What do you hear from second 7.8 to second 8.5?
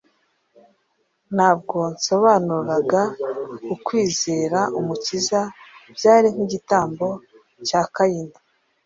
Kayini.